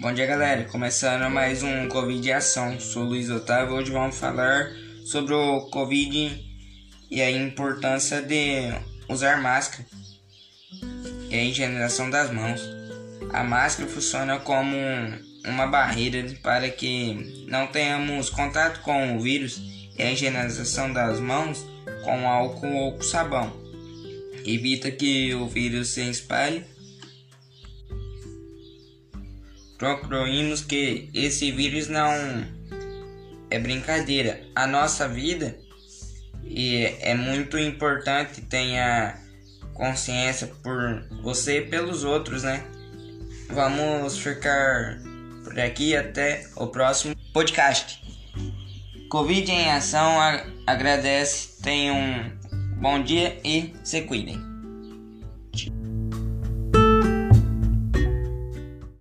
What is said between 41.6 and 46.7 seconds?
pelos outros, né? Vamos ficar por aqui até o